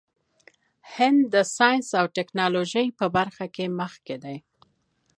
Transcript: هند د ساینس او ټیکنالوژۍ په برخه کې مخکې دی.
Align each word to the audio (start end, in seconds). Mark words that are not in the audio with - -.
هند 0.93 1.21
د 1.33 1.35
ساینس 1.55 1.87
او 1.99 2.05
ټیکنالوژۍ 2.17 2.87
په 2.99 3.05
برخه 3.17 3.45
کې 3.55 3.65
مخکې 3.79 4.15
دی. 4.23 4.37